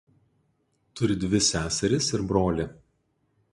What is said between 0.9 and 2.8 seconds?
Turi dvi seseris ir brolį.